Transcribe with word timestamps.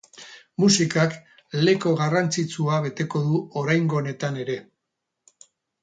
Musikak 0.61 1.13
leku 1.67 1.93
garrantzitsua 2.01 2.81
beteko 2.89 3.25
du 3.29 3.45
oraingo 3.63 4.01
honetan 4.03 4.45
ere. 4.47 4.61